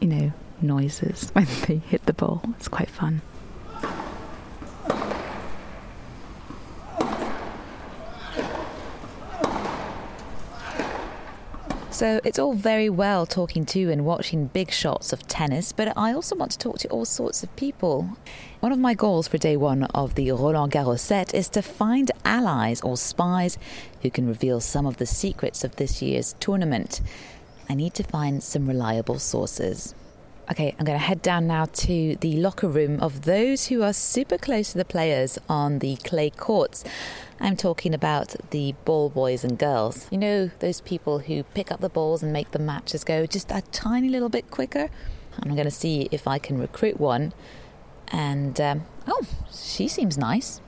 you 0.02 0.08
know, 0.08 0.34
noises 0.62 1.30
when 1.34 1.48
they 1.68 1.78
hit 1.78 2.06
the 2.06 2.14
ball. 2.14 2.42
It's 2.58 2.68
quite 2.68 2.90
fun. 2.90 3.22
So 12.04 12.20
it's 12.26 12.38
all 12.38 12.52
very 12.52 12.90
well 12.90 13.26
talking 13.26 13.66
to 13.68 13.90
and 13.90 14.04
watching 14.04 14.48
big 14.48 14.72
shots 14.72 15.14
of 15.14 15.26
tennis, 15.26 15.72
but 15.72 15.98
I 15.98 16.12
also 16.12 16.36
want 16.36 16.52
to 16.52 16.58
talk 16.58 16.78
to 16.80 16.90
all 16.90 17.06
sorts 17.06 17.44
of 17.44 17.56
people. 17.56 18.18
One 18.60 18.74
of 18.74 18.78
my 18.78 18.94
goals 18.94 19.30
for 19.30 19.38
day 19.38 19.56
one 19.56 19.86
of 19.86 20.16
the 20.16 20.30
Roland 20.34 20.74
Garros 20.74 21.00
set 21.00 21.34
is 21.34 21.48
to 21.52 21.62
find 21.62 22.12
allies 22.26 22.82
or 22.82 22.98
spies 22.98 23.58
who 24.02 24.12
can 24.12 24.28
reveal 24.28 24.60
some 24.60 24.86
of 24.86 24.98
the 24.98 25.06
secrets 25.06 25.64
of 25.64 25.78
this 25.78 26.02
year's 26.02 26.36
tournament. 26.42 27.00
I 27.70 27.74
need 27.74 27.94
to 27.94 28.04
find 28.04 28.44
some 28.44 28.68
reliable 28.68 29.18
sources. 29.18 29.96
Okay, 30.52 30.76
I'm 30.78 30.86
going 30.86 31.00
to 31.00 31.06
head 31.06 31.22
down 31.22 31.48
now 31.48 31.66
to 31.66 32.18
the 32.18 32.36
locker 32.36 32.68
room 32.68 33.00
of 33.00 33.22
those 33.22 33.68
who 33.68 33.82
are 33.82 33.94
super 33.94 34.38
close 34.38 34.74
to 34.74 34.78
the 34.78 34.84
players 34.84 35.40
on 35.48 35.80
the 35.80 35.96
clay 35.98 36.30
courts. 36.32 36.84
I'm 37.40 37.56
talking 37.56 37.94
about 37.94 38.36
the 38.50 38.76
ball 38.84 39.10
boys 39.10 39.46
and 39.46 39.58
girls. 39.58 40.06
You 40.12 40.18
know, 40.18 40.52
those 40.60 40.82
people 40.82 41.20
who 41.20 41.44
pick 41.44 41.72
up 41.72 41.80
the 41.80 41.88
balls 41.88 42.22
and 42.22 42.34
make 42.34 42.52
the 42.52 42.60
matches 42.60 43.06
go 43.06 43.26
just 43.26 43.52
a 43.52 43.62
tiny 43.72 44.10
little 44.10 44.28
bit 44.28 44.52
quicker? 44.52 44.90
I'm 45.42 45.56
going 45.56 45.64
to 45.64 45.72
see 45.72 46.10
if 46.12 46.28
I 46.28 46.40
can 46.40 46.60
recruit 46.60 47.00
one. 47.00 47.32
And, 48.10 48.60
um, 48.60 48.84
oh, 49.08 49.26
she 49.50 49.88
seems 49.88 50.18
nice. 50.18 50.60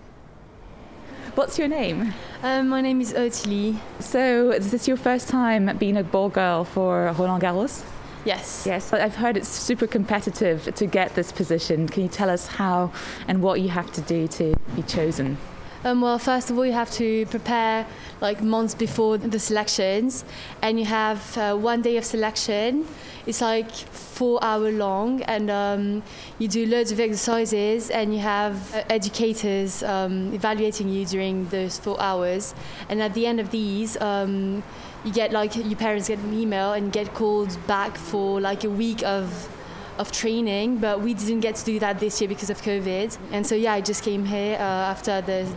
What's 1.35 1.59
your 1.59 1.67
name? 1.67 2.13
Um, 2.43 2.69
my 2.69 2.79
name 2.79 3.01
is 3.01 3.13
Ottilie. 3.13 3.75
So, 3.99 4.51
is 4.51 4.71
this 4.71 4.87
your 4.87 4.95
first 4.95 5.27
time 5.27 5.75
being 5.77 5.97
a 5.97 6.03
ball 6.03 6.29
girl 6.29 6.63
for 6.63 7.11
Roland 7.17 7.43
Garros? 7.43 7.83
Yes. 8.25 8.63
Yes, 8.65 8.91
I've 8.91 9.15
heard 9.15 9.37
it's 9.37 9.47
super 9.47 9.85
competitive 9.85 10.73
to 10.75 10.85
get 10.87 11.13
this 11.13 11.31
position. 11.31 11.87
Can 11.87 12.03
you 12.03 12.09
tell 12.09 12.29
us 12.29 12.47
how 12.47 12.91
and 13.27 13.41
what 13.41 13.61
you 13.61 13.69
have 13.69 13.91
to 13.93 14.01
do 14.01 14.27
to 14.29 14.55
be 14.75 14.81
chosen? 14.81 15.37
Um, 15.83 16.01
well, 16.01 16.17
first 16.17 16.49
of 16.49 16.57
all, 16.57 16.65
you 16.65 16.73
have 16.73 16.89
to 16.93 17.27
prepare 17.27 17.85
like 18.19 18.41
months 18.41 18.73
before 18.73 19.19
the 19.19 19.37
selections, 19.37 20.25
and 20.63 20.79
you 20.79 20.85
have 20.85 21.37
uh, 21.37 21.55
one 21.55 21.83
day 21.83 21.97
of 21.97 22.03
selection. 22.03 22.87
It's 23.27 23.41
like 23.41 23.69
four 23.69 24.43
hour 24.43 24.71
long, 24.71 25.21
and 25.23 25.51
um, 25.51 26.03
you 26.39 26.47
do 26.47 26.65
loads 26.65 26.91
of 26.91 26.99
exercises, 26.99 27.91
and 27.91 28.11
you 28.11 28.19
have 28.21 28.73
uh, 28.73 28.83
educators 28.89 29.83
um, 29.83 30.33
evaluating 30.33 30.89
you 30.89 31.05
during 31.05 31.47
those 31.49 31.77
four 31.77 32.01
hours. 32.01 32.55
And 32.89 32.99
at 33.03 33.13
the 33.13 33.27
end 33.27 33.39
of 33.39 33.51
these, 33.51 33.95
um, 34.01 34.63
you 35.05 35.13
get 35.13 35.31
like 35.31 35.55
your 35.55 35.75
parents 35.75 36.07
get 36.07 36.19
an 36.19 36.33
email 36.33 36.73
and 36.73 36.91
get 36.91 37.13
called 37.13 37.57
back 37.67 37.95
for 37.95 38.41
like 38.41 38.63
a 38.63 38.69
week 38.69 39.03
of 39.03 39.49
of 39.97 40.11
training, 40.11 40.77
but 40.77 40.99
we 40.99 41.13
didn't 41.13 41.39
get 41.39 41.55
to 41.55 41.63
do 41.63 41.79
that 41.79 41.99
this 41.99 42.19
year 42.19 42.27
because 42.27 42.49
of 42.49 42.61
COVID. 42.61 43.17
And 43.31 43.47
so 43.47 43.55
yeah, 43.55 43.73
I 43.73 43.81
just 43.81 44.03
came 44.03 44.25
here 44.25 44.55
uh, 44.55 44.91
after 44.93 45.21
the 45.21 45.47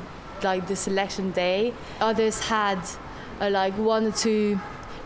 like 0.43 0.69
the 0.69 0.77
selection 0.77 1.33
day. 1.33 1.73
Others 2.01 2.41
had 2.41 2.79
uh, 3.41 3.51
like 3.51 3.75
one 3.79 4.07
or 4.07 4.13
two 4.13 4.61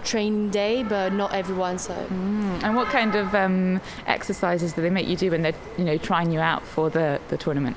training 0.05 0.51
day, 0.51 0.83
but 0.83 1.13
not 1.13 1.33
everyone. 1.33 1.79
So. 1.79 1.95
Mm. 1.95 2.63
And 2.65 2.77
what 2.77 2.89
kind 2.89 3.15
of 3.15 3.35
um, 3.35 3.81
exercises 4.07 4.73
do 4.73 4.83
they 4.83 4.91
make 4.91 5.07
you 5.07 5.17
do 5.17 5.31
when 5.31 5.43
they're 5.43 5.55
you 5.79 5.85
know 5.85 5.97
trying 5.97 6.33
you 6.33 6.41
out 6.41 6.67
for 6.67 6.91
the 6.91 7.21
the 7.29 7.37
tournament? 7.37 7.77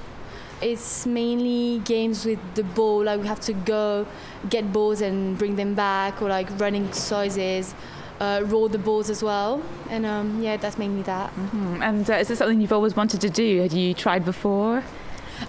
It's 0.61 1.05
mainly 1.05 1.79
games 1.79 2.25
with 2.25 2.39
the 2.55 2.63
ball. 2.63 3.03
Like 3.03 3.21
we 3.21 3.27
have 3.27 3.41
to 3.41 3.53
go 3.53 4.07
get 4.49 4.71
balls 4.71 5.01
and 5.01 5.37
bring 5.37 5.55
them 5.55 5.73
back, 5.75 6.21
or 6.21 6.29
like 6.29 6.47
running 6.59 6.87
exercises. 6.87 7.75
Uh, 8.17 8.41
roll 8.45 8.69
the 8.69 8.77
balls 8.77 9.09
as 9.09 9.21
well, 9.21 9.61
and 9.89 10.05
um, 10.05 10.41
yeah, 10.41 10.55
that's 10.55 10.77
mainly 10.77 11.01
that. 11.01 11.29
Mm-hmm. 11.31 11.83
And 11.83 12.09
uh, 12.09 12.13
is 12.13 12.29
this 12.29 12.39
something 12.39 12.61
you've 12.61 12.71
always 12.71 12.95
wanted 12.95 13.19
to 13.19 13.29
do? 13.29 13.61
Had 13.61 13.73
you 13.73 13.93
tried 13.93 14.23
before? 14.23 14.83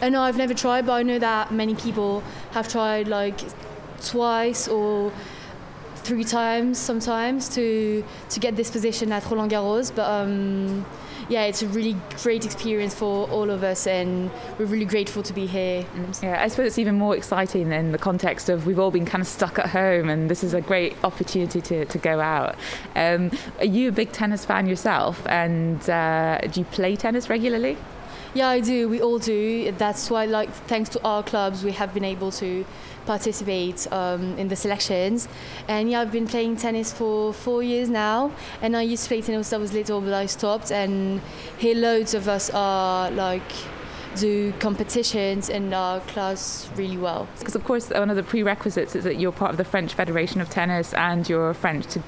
Uh, 0.03 0.09
no, 0.09 0.21
I've 0.21 0.37
never 0.37 0.53
tried, 0.53 0.85
but 0.85 0.95
I 0.95 1.05
know 1.05 1.21
that 1.21 1.53
many 1.53 1.77
people 1.77 2.25
have 2.51 2.69
tried 2.69 3.07
like 3.07 3.39
twice 4.03 4.67
or 4.67 5.13
three 5.97 6.25
times 6.25 6.79
sometimes 6.79 7.49
to 7.51 8.05
to 8.31 8.41
get 8.41 8.57
this 8.57 8.71
position 8.71 9.13
at 9.13 9.25
Roland 9.31 9.53
Garros. 9.53 9.95
But 9.95 10.11
um, 10.11 10.85
yeah, 11.29 11.45
it's 11.45 11.63
a 11.63 11.69
really 11.69 11.97
great 12.23 12.45
experience 12.45 12.95
for 12.95 13.29
all 13.31 13.51
of 13.51 13.63
us, 13.65 13.87
and 13.87 14.31
we're 14.59 14.67
really 14.67 14.85
grateful 14.85 15.23
to 15.25 15.33
be 15.33 15.47
here. 15.47 15.85
Yeah, 16.23 16.43
I 16.43 16.49
suppose 16.49 16.69
it's 16.69 16.79
even 16.79 16.97
more 16.97 17.17
exciting 17.17 17.73
in 17.73 17.93
the 17.93 17.99
context 17.99 18.49
of 18.49 18.67
we've 18.67 18.79
all 18.79 18.91
been 18.91 19.07
kind 19.07 19.23
of 19.23 19.29
stuck 19.29 19.59
at 19.59 19.71
home, 19.71 20.09
and 20.09 20.31
this 20.31 20.45
is 20.45 20.55
a 20.55 20.61
great 20.61 20.95
opportunity 21.03 21.61
to, 21.61 21.85
to 21.85 21.99
go 21.99 22.21
out. 22.21 22.57
Um, 22.95 23.31
are 23.59 23.65
you 23.65 23.89
a 23.89 23.93
big 23.93 24.13
tennis 24.13 24.45
fan 24.45 24.67
yourself, 24.67 25.27
and 25.27 25.89
uh, 25.91 26.39
do 26.51 26.61
you 26.61 26.67
play 26.67 26.97
tennis 26.97 27.29
regularly? 27.29 27.77
Yeah, 28.35 28.49
I 28.49 28.61
do. 28.61 28.89
We 28.89 29.01
all 29.01 29.19
do. 29.19 29.73
That's 29.73 30.11
why, 30.11 30.27
like, 30.27 30.51
thanks 30.51 30.91
to 30.91 31.03
our 31.03 31.23
clubs, 31.23 31.65
we 31.65 31.73
have 31.73 31.95
been 31.95 32.05
able 32.05 32.31
to 32.33 32.67
participate 33.07 33.91
um, 33.93 34.37
in 34.39 34.49
the 34.49 34.57
selections. 34.57 35.29
And 35.69 35.91
yeah, 35.91 36.01
I've 36.01 36.13
been 36.13 36.27
playing 36.27 36.57
tennis 36.57 36.93
for 36.93 37.33
four 37.33 37.63
years 37.63 37.89
now. 37.89 38.33
And 38.61 38.77
I 38.77 38.83
used 38.83 39.05
to 39.05 39.09
play 39.09 39.23
tennis 39.23 39.51
when 39.51 39.61
I 39.61 39.63
was 39.63 39.73
little, 39.73 40.01
but 40.01 40.13
I 40.13 40.27
stopped. 40.27 40.71
And 40.71 41.21
here, 41.59 41.75
loads 41.75 42.15
of 42.15 42.29
us 42.29 42.51
are 42.51 43.11
like 43.11 43.53
do 44.17 44.53
competitions 44.61 45.49
in 45.49 45.73
our 45.75 46.01
class 46.01 46.69
really 46.75 46.97
well. 46.97 47.29
Because 47.39 47.55
of 47.55 47.65
course, 47.65 47.91
one 47.91 48.11
of 48.11 48.17
the 48.17 48.23
prerequisites 48.23 48.97
is 48.97 49.05
that 49.05 49.17
you're 49.17 49.33
part 49.33 49.51
of 49.51 49.57
the 49.59 49.65
French 49.65 49.93
Federation 49.95 50.41
of 50.41 50.49
Tennis 50.49 50.95
and 50.95 51.29
you're 51.29 51.53
French 51.55 51.87
to 51.89 52.03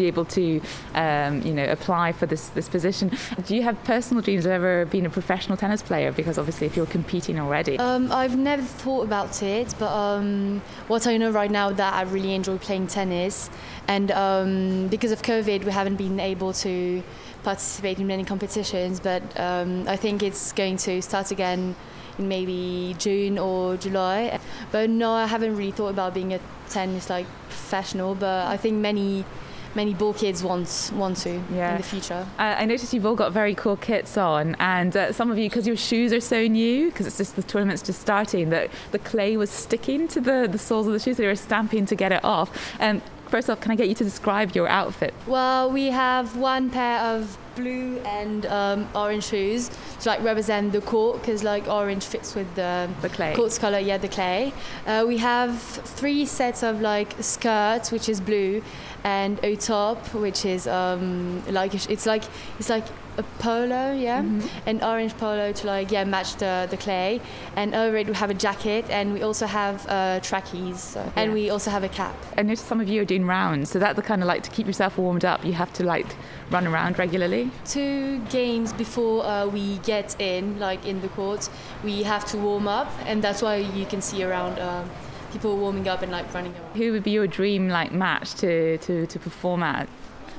be 0.00 0.06
able 0.06 0.24
to, 0.24 0.60
um, 0.94 1.42
you 1.42 1.52
know, 1.52 1.66
apply 1.70 2.12
for 2.12 2.26
this 2.26 2.48
this 2.50 2.68
position. 2.68 3.10
Do 3.46 3.54
you 3.54 3.62
have 3.62 3.76
personal 3.84 4.22
dreams 4.22 4.46
of 4.46 4.52
ever 4.52 4.86
being 4.86 5.06
a 5.06 5.10
professional 5.10 5.56
tennis 5.56 5.82
player? 5.82 6.10
Because 6.12 6.38
obviously, 6.38 6.66
if 6.66 6.76
you're 6.76 6.92
competing 6.98 7.38
already, 7.38 7.78
um, 7.78 8.10
I've 8.10 8.36
never 8.36 8.62
thought 8.62 9.04
about 9.04 9.42
it. 9.42 9.74
But 9.78 9.92
um, 9.92 10.62
what 10.88 11.06
I 11.06 11.16
know 11.16 11.30
right 11.30 11.50
now 11.50 11.70
that 11.70 11.92
I 11.94 12.02
really 12.02 12.34
enjoy 12.34 12.56
playing 12.58 12.86
tennis, 12.86 13.50
and 13.88 14.10
um, 14.10 14.88
because 14.88 15.12
of 15.12 15.20
COVID, 15.22 15.64
we 15.64 15.72
haven't 15.72 15.96
been 15.96 16.18
able 16.18 16.52
to 16.64 17.02
participate 17.42 17.98
in 17.98 18.06
many 18.06 18.24
competitions. 18.24 19.00
But 19.00 19.22
um, 19.38 19.86
I 19.86 19.96
think 19.96 20.22
it's 20.22 20.52
going 20.52 20.76
to 20.88 21.02
start 21.02 21.30
again 21.30 21.74
in 22.18 22.28
maybe 22.28 22.96
June 22.98 23.38
or 23.38 23.76
July. 23.76 24.40
But 24.72 24.88
no, 24.88 25.12
I 25.12 25.26
haven't 25.26 25.56
really 25.56 25.72
thought 25.72 25.92
about 25.96 26.14
being 26.14 26.32
a 26.32 26.40
tennis 26.70 27.10
like 27.10 27.26
professional. 27.48 28.14
But 28.14 28.46
I 28.46 28.56
think 28.56 28.76
many 28.78 29.24
many 29.74 29.94
ball 29.94 30.12
kids 30.12 30.42
want 30.42 30.90
want 30.94 31.16
to 31.18 31.40
yeah. 31.52 31.72
in 31.72 31.76
the 31.78 31.82
future. 31.82 32.26
Uh, 32.38 32.56
I 32.58 32.64
noticed 32.64 32.92
you've 32.92 33.06
all 33.06 33.14
got 33.14 33.32
very 33.32 33.54
cool 33.54 33.76
kits 33.76 34.16
on, 34.16 34.56
and 34.58 34.96
uh, 34.96 35.12
some 35.12 35.30
of 35.30 35.38
you, 35.38 35.48
because 35.48 35.66
your 35.66 35.76
shoes 35.76 36.12
are 36.12 36.20
so 36.20 36.46
new, 36.46 36.90
because 36.90 37.06
it's 37.06 37.18
just 37.18 37.36
the 37.36 37.42
tournament's 37.42 37.82
just 37.82 38.00
starting, 38.00 38.50
that 38.50 38.70
the 38.92 38.98
clay 38.98 39.36
was 39.36 39.50
sticking 39.50 40.08
to 40.08 40.20
the, 40.20 40.48
the 40.50 40.58
soles 40.58 40.86
of 40.86 40.92
the 40.92 40.98
shoes. 40.98 41.16
So 41.16 41.22
they 41.22 41.28
were 41.28 41.36
stamping 41.36 41.86
to 41.86 41.94
get 41.94 42.12
it 42.12 42.24
off. 42.24 42.50
And 42.78 43.00
um, 43.00 43.06
first 43.28 43.48
off, 43.48 43.60
can 43.60 43.70
I 43.70 43.76
get 43.76 43.88
you 43.88 43.94
to 43.94 44.04
describe 44.04 44.54
your 44.54 44.68
outfit? 44.68 45.14
Well, 45.26 45.70
we 45.70 45.86
have 45.86 46.36
one 46.36 46.70
pair 46.70 47.00
of 47.00 47.38
blue 47.56 47.98
and 48.04 48.46
um, 48.46 48.88
orange 48.94 49.24
shoes 49.24 49.70
to 50.00 50.08
like 50.08 50.22
represent 50.22 50.72
the 50.72 50.80
court 50.80 51.20
because 51.20 51.42
like 51.42 51.66
orange 51.68 52.04
fits 52.04 52.34
with 52.34 52.52
the, 52.54 52.88
the 53.02 53.08
clay 53.08 53.34
court's 53.34 53.58
color 53.58 53.78
yeah 53.78 53.98
the 53.98 54.08
clay 54.08 54.52
uh, 54.86 55.04
we 55.06 55.18
have 55.18 55.60
three 55.60 56.24
sets 56.24 56.62
of 56.62 56.80
like 56.80 57.14
skirts 57.20 57.90
which 57.90 58.08
is 58.08 58.20
blue 58.20 58.62
and 59.04 59.40
a 59.42 59.56
top 59.56 59.98
which 60.14 60.44
is 60.44 60.66
um, 60.66 61.42
like 61.48 61.74
it's 61.74 62.06
like 62.06 62.24
it's 62.58 62.68
like 62.68 62.84
a 63.18 63.22
polo 63.38 63.92
yeah 63.92 64.22
mm-hmm. 64.22 64.68
an 64.68 64.82
orange 64.82 65.16
polo 65.16 65.52
to 65.52 65.66
like 65.66 65.90
yeah 65.90 66.04
match 66.04 66.36
the, 66.36 66.66
the 66.70 66.76
clay 66.76 67.20
and 67.56 67.74
over 67.74 67.96
it 67.96 68.06
we 68.06 68.14
have 68.14 68.30
a 68.30 68.34
jacket 68.34 68.84
and 68.88 69.12
we 69.12 69.22
also 69.22 69.46
have 69.46 69.86
uh, 69.88 70.20
trackies 70.20 70.80
so. 70.80 71.00
yeah. 71.00 71.12
and 71.16 71.32
we 71.32 71.50
also 71.50 71.70
have 71.70 71.82
a 71.82 71.88
cap 71.88 72.14
I 72.36 72.42
noticed 72.42 72.66
some 72.66 72.80
of 72.80 72.88
you 72.88 73.02
are 73.02 73.04
doing 73.04 73.26
rounds 73.26 73.70
so 73.70 73.78
that 73.78 73.96
the 73.96 74.02
kind 74.02 74.22
of 74.22 74.28
like 74.28 74.42
to 74.44 74.50
keep 74.50 74.66
yourself 74.66 74.96
warmed 74.96 75.24
up 75.24 75.44
you 75.44 75.52
have 75.52 75.72
to 75.74 75.84
like 75.84 76.06
run 76.50 76.66
around 76.66 76.98
regularly 76.98 77.50
two 77.64 78.20
games 78.30 78.72
before 78.72 79.24
uh, 79.24 79.46
we 79.46 79.78
get 79.78 80.18
in 80.20 80.58
like 80.58 80.86
in 80.86 81.00
the 81.00 81.08
court 81.08 81.48
we 81.82 82.02
have 82.04 82.24
to 82.26 82.38
warm 82.38 82.68
up 82.68 82.90
and 83.06 83.22
that's 83.22 83.42
why 83.42 83.56
you 83.56 83.86
can 83.86 84.00
see 84.00 84.22
around 84.22 84.58
uh, 84.58 84.84
people 85.32 85.56
warming 85.56 85.88
up 85.88 86.02
and 86.02 86.12
like 86.12 86.32
running 86.34 86.52
around. 86.52 86.76
Who 86.76 86.92
would 86.92 87.02
be 87.02 87.12
your 87.12 87.26
dream 87.26 87.68
like 87.68 87.92
match 87.92 88.34
to, 88.36 88.78
to, 88.78 89.06
to 89.06 89.18
perform 89.18 89.62
at? 89.62 89.88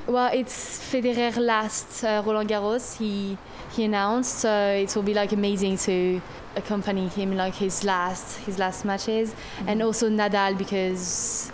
Well, 0.07 0.31
it's 0.33 0.79
Federer 0.91 1.37
last 1.37 2.03
uh, 2.03 2.23
Roland 2.25 2.49
Garros. 2.49 2.97
He 2.97 3.37
he 3.71 3.83
announced, 3.85 4.39
so 4.39 4.51
it 4.71 4.93
will 4.95 5.03
be 5.03 5.13
like 5.13 5.31
amazing 5.31 5.77
to 5.77 6.21
accompany 6.55 7.07
him 7.07 7.37
like 7.37 7.55
his 7.55 7.83
last 7.83 8.39
his 8.39 8.57
last 8.57 8.83
matches, 8.83 9.31
mm-hmm. 9.31 9.69
and 9.69 9.81
also 9.81 10.09
Nadal 10.09 10.57
because 10.57 11.51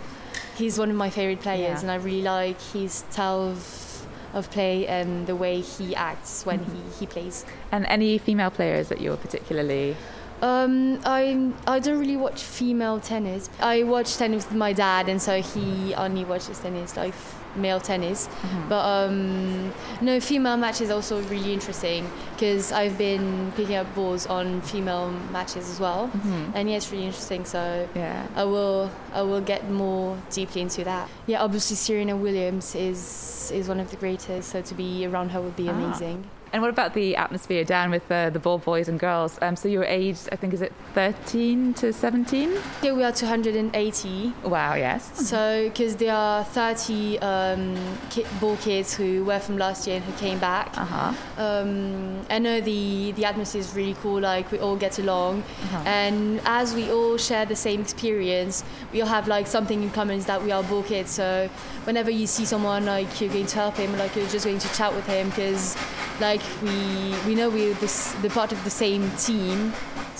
he's 0.56 0.78
one 0.78 0.90
of 0.90 0.96
my 0.96 1.10
favorite 1.10 1.40
players, 1.40 1.60
yeah. 1.60 1.80
and 1.80 1.90
I 1.90 1.96
really 1.96 2.22
like 2.22 2.60
his 2.60 2.92
style 2.92 3.42
of, 3.42 4.06
of 4.32 4.50
play 4.50 4.86
and 4.88 5.26
the 5.26 5.36
way 5.36 5.60
he 5.60 5.94
acts 5.94 6.44
when 6.44 6.60
mm-hmm. 6.60 6.90
he, 6.90 7.00
he 7.00 7.06
plays. 7.06 7.44
And 7.70 7.86
any 7.86 8.18
female 8.18 8.50
players 8.50 8.88
that 8.88 9.00
you're 9.00 9.18
particularly 9.18 9.94
Um, 10.42 11.00
I 11.04 11.52
I 11.66 11.78
don't 11.80 11.98
really 11.98 12.16
watch 12.16 12.42
female 12.42 13.00
tennis. 13.00 13.50
I 13.60 13.82
watch 13.82 14.16
tennis 14.16 14.46
with 14.46 14.56
my 14.56 14.72
dad, 14.72 15.08
and 15.08 15.20
so 15.20 15.42
he 15.42 15.94
only 15.94 16.24
watches 16.24 16.58
tennis 16.60 16.96
like 16.96 17.14
male 17.56 17.80
tennis. 17.80 18.28
Mm-hmm. 18.28 18.68
But 18.68 18.84
um, 18.84 19.72
no, 20.00 20.20
female 20.20 20.56
matches 20.56 20.90
are 20.90 20.94
also 20.94 21.20
really 21.22 21.52
interesting 21.52 22.08
because 22.34 22.70
I've 22.70 22.96
been 22.96 23.50
picking 23.56 23.74
up 23.74 23.92
balls 23.96 24.26
on 24.26 24.60
female 24.62 25.10
matches 25.32 25.68
as 25.68 25.80
well, 25.80 26.10
and 26.54 26.70
yeah, 26.70 26.76
it's 26.76 26.92
really 26.92 27.06
interesting. 27.06 27.44
So 27.44 27.58
Mm-hmm. 27.58 27.98
Yeah. 27.98 28.26
I 28.36 28.44
will 28.44 28.90
I 29.12 29.22
will 29.22 29.40
get 29.40 29.68
more 29.70 30.16
deeply 30.30 30.60
into 30.62 30.84
that. 30.84 31.08
Yeah, 31.26 31.42
obviously 31.42 31.74
Serena 31.76 32.16
Williams 32.16 32.74
is 32.76 33.50
is 33.52 33.68
one 33.68 33.80
of 33.80 33.90
the 33.90 33.96
greatest. 33.96 34.50
So 34.50 34.62
to 34.62 34.74
be 34.74 35.04
around 35.06 35.30
her 35.30 35.40
would 35.40 35.56
be 35.56 35.68
Ah. 35.68 35.72
amazing. 35.72 36.24
And 36.52 36.62
what 36.62 36.70
about 36.70 36.94
the 36.94 37.16
atmosphere 37.16 37.64
down 37.64 37.90
with 37.90 38.08
the, 38.08 38.30
the 38.32 38.38
ball 38.38 38.58
boys 38.58 38.88
and 38.88 38.98
girls? 38.98 39.38
Um, 39.42 39.54
so 39.56 39.68
you 39.68 39.80
were 39.80 39.84
aged, 39.84 40.28
I 40.32 40.36
think, 40.36 40.54
is 40.54 40.62
it 40.62 40.72
13 40.94 41.74
to 41.74 41.92
17? 41.92 42.56
Yeah, 42.82 42.92
we 42.94 43.04
are 43.04 43.12
280. 43.12 44.32
Wow, 44.44 44.74
yes. 44.74 45.28
So, 45.28 45.68
because 45.68 45.96
there 45.96 46.14
are 46.14 46.44
30 46.44 47.18
um, 47.18 47.98
ki- 48.10 48.26
ball 48.40 48.56
kids 48.56 48.94
who 48.94 49.24
were 49.24 49.38
from 49.40 49.58
last 49.58 49.86
year 49.86 49.96
and 49.96 50.04
who 50.04 50.12
came 50.18 50.38
back. 50.38 50.76
Uh 50.76 50.84
huh. 50.84 51.42
Um, 51.42 52.20
I 52.30 52.38
know 52.38 52.60
the, 52.60 53.12
the 53.12 53.24
atmosphere 53.24 53.60
is 53.60 53.74
really 53.74 53.94
cool, 53.94 54.20
like 54.20 54.50
we 54.50 54.58
all 54.58 54.76
get 54.76 54.98
along. 54.98 55.44
And 55.84 56.40
as 56.44 56.74
we 56.74 56.90
all 56.90 57.18
share 57.18 57.44
the 57.44 57.56
same 57.56 57.80
experience, 57.80 58.64
we 58.92 59.02
all 59.02 59.08
have 59.08 59.28
like 59.28 59.46
something 59.46 59.82
in 59.82 59.90
common 59.90 60.18
is 60.18 60.26
that 60.26 60.42
we 60.42 60.50
are 60.50 60.62
ball 60.62 60.82
kids. 60.82 61.10
So, 61.10 61.48
whenever 61.84 62.10
you 62.10 62.26
see 62.26 62.44
someone, 62.44 62.86
like 62.86 63.20
you're 63.20 63.32
going 63.32 63.46
to 63.46 63.56
help 63.56 63.76
him, 63.76 63.96
like 63.98 64.16
you're 64.16 64.28
just 64.28 64.44
going 64.44 64.58
to 64.58 64.74
chat 64.74 64.94
with 64.94 65.06
him 65.06 65.28
because 65.28 65.76
like 66.20 66.42
we, 66.62 67.14
we 67.26 67.34
know 67.34 67.48
we're 67.50 67.74
this, 67.74 68.12
the 68.22 68.30
part 68.30 68.52
of 68.52 68.62
the 68.64 68.70
same 68.70 69.10
team. 69.12 69.72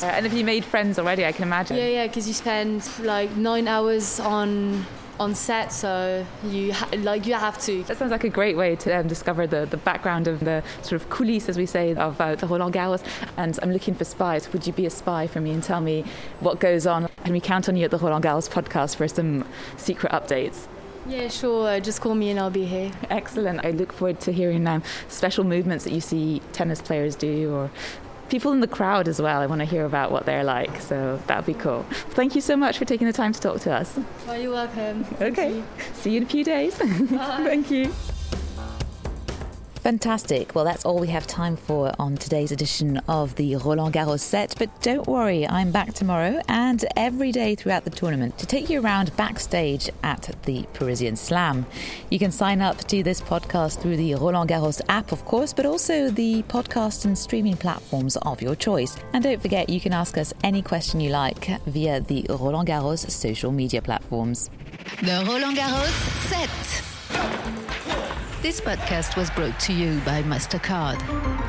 Uh, 0.03 0.07
and 0.07 0.25
have 0.27 0.33
you 0.33 0.45
made 0.45 0.65
friends 0.65 0.99
already? 0.99 1.25
I 1.25 1.33
can 1.33 1.45
imagine. 1.45 1.77
Yeah, 1.77 1.89
yeah, 1.89 2.07
because 2.07 2.29
you 2.29 2.35
spend 2.35 2.89
like 3.01 3.35
nine 3.37 3.67
hours 3.69 4.21
on 4.21 4.87
on 5.21 5.35
set, 5.35 5.73
so 5.73 6.25
you 6.45 6.73
ha- 6.73 6.89
like 6.99 7.27
you 7.27 7.35
have 7.35 7.61
to. 7.63 7.83
That 7.85 7.99
sounds 7.99 8.13
like 8.13 8.25
a 8.25 8.29
great 8.29 8.57
way 8.57 8.77
to 8.77 8.97
um, 8.97 9.09
discover 9.09 9.47
the, 9.47 9.67
the 9.67 9.77
background 9.77 10.29
of 10.29 10.41
the 10.41 10.63
sort 10.83 11.03
of 11.03 11.11
coulisses, 11.11 11.49
as 11.49 11.59
we 11.59 11.67
say, 11.67 11.95
of 11.95 12.21
uh, 12.21 12.37
the 12.37 12.47
Roland 12.47 12.75
Garros. 12.75 13.03
And 13.37 13.59
I'm 13.63 13.73
looking 13.73 13.95
for 13.95 14.05
spies. 14.05 14.53
Would 14.53 14.67
you 14.67 14.73
be 14.73 14.87
a 14.87 14.91
spy 14.91 15.27
for 15.27 15.41
me 15.41 15.51
and 15.51 15.63
tell 15.63 15.81
me 15.81 16.05
what 16.41 16.61
goes 16.61 16.87
on? 16.87 17.09
Can 17.25 17.33
we 17.33 17.41
count 17.41 17.69
on 17.69 17.77
you 17.77 17.85
at 17.85 17.91
the 17.91 17.99
Roland 17.99 18.25
Garros 18.25 18.49
podcast 18.49 18.97
for 18.97 19.09
some 19.09 19.45
secret 19.77 20.13
updates? 20.13 20.69
Yeah, 21.09 21.29
sure. 21.29 21.81
Just 21.81 22.01
call 22.01 22.15
me 22.15 22.31
and 22.31 22.39
I'll 22.39 22.51
be 22.51 22.65
here. 22.67 22.93
Excellent. 23.11 23.65
I 23.65 23.71
look 23.71 23.93
forward 23.93 24.21
to 24.21 24.33
hearing 24.33 24.67
um, 24.67 24.83
special 25.09 25.45
movements 25.45 25.85
that 25.85 25.93
you 25.93 26.01
see 26.01 26.43
tennis 26.53 26.81
players 26.81 27.17
do 27.17 27.53
or 27.55 27.71
people 28.29 28.53
in 28.53 28.61
the 28.61 28.69
crowd 28.69 29.09
as 29.09 29.21
well. 29.21 29.41
I 29.41 29.47
want 29.47 29.61
to 29.61 29.65
hear 29.65 29.85
about 29.85 30.13
what 30.13 30.27
they're 30.27 30.45
like. 30.45 30.81
So 30.81 31.21
that'd 31.27 31.47
be 31.47 31.55
cool. 31.55 31.85
Thank 32.11 32.35
you 32.35 32.41
so 32.41 32.57
much 32.57 32.79
for 32.79 32.85
taking 32.85 33.07
the 33.07 33.13
time 33.13 33.33
to 33.33 33.41
talk 33.41 33.61
to 33.63 33.73
us. 33.73 33.99
Well, 34.27 34.39
you're 34.41 34.53
welcome. 34.53 35.07
Okay. 35.21 35.57
you. 35.57 35.65
See 35.95 36.11
you 36.11 36.19
in 36.19 36.23
a 36.25 36.27
few 36.27 36.45
days. 36.45 36.75
Thank 36.77 37.71
you. 37.71 37.93
Fantastic. 39.83 40.55
Well, 40.55 40.65
that's 40.65 40.85
all 40.85 40.99
we 40.99 41.09
have 41.09 41.27
time 41.27 41.57
for 41.57 41.93
on 41.99 42.17
today's 42.17 42.53
edition 42.53 42.99
of 43.09 43.35
the 43.37 43.57
Roland 43.57 43.95
Garros 43.95 44.21
set. 44.21 44.55
But 44.59 44.69
don't 44.83 45.07
worry, 45.07 45.47
I'm 45.49 45.71
back 45.71 45.95
tomorrow 45.95 46.43
and 46.49 46.85
every 46.97 47.33
day 47.33 47.55
throughout 47.55 47.85
the 47.85 47.91
tournament 47.91 48.37
to 48.39 48.47
take 48.47 48.69
you 48.69 48.81
around 48.81 49.17
backstage 49.17 49.89
at 50.03 50.37
the 50.43 50.65
Parisian 50.75 51.17
Slam. 51.17 51.65
You 52.11 52.19
can 52.19 52.33
sign 52.33 52.61
up 52.61 52.79
to 52.89 53.03
this 53.03 53.21
podcast 53.21 53.81
through 53.81 53.97
the 53.97 54.15
Roland 54.17 54.51
Garros 54.51 54.81
app, 54.89 55.13
of 55.13 55.25
course, 55.25 55.53
but 55.53 55.65
also 55.65 56.11
the 56.11 56.43
podcast 56.45 57.05
and 57.05 57.17
streaming 57.17 57.57
platforms 57.57 58.17
of 58.19 58.43
your 58.43 58.57
choice. 58.57 58.97
And 59.13 59.23
don't 59.23 59.41
forget, 59.41 59.69
you 59.69 59.81
can 59.81 59.93
ask 59.93 60.19
us 60.19 60.35
any 60.43 60.61
question 60.61 61.01
you 61.01 61.11
like 61.11 61.61
via 61.67 62.01
the 62.01 62.27
Roland 62.29 62.69
Garros 62.69 63.09
social 63.11 63.53
media 63.53 63.81
platforms. 63.81 64.51
The 65.03 65.25
Roland 65.27 65.57
Garros 65.57 66.29
set. 66.29 66.88
This 68.41 68.61
podcast 68.61 69.17
was 69.17 69.31
brought 69.31 69.59
to 69.61 69.73
you 69.73 69.99
by 70.05 70.23
MasterCard. 70.23 71.48